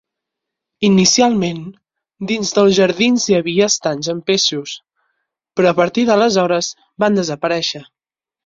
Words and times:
Inicialment, 0.87 1.59
dins 2.31 2.55
dels 2.55 2.73
jardins 2.79 3.27
hi 3.33 3.37
havia 3.41 3.69
estanys 3.73 4.11
amb 4.15 4.25
peixos, 4.31 4.75
però 5.61 5.73
a 5.73 5.77
partir 5.83 6.07
d'aleshores 6.11 6.75
van 7.05 7.21
desaparèixer. 7.21 7.85